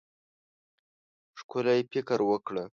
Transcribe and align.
ښکلی 1.39 1.81
فکر 1.91 2.19
وکړه. 2.29 2.63